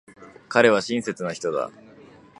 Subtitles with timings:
[0.49, 1.69] 彼は親切な人だ。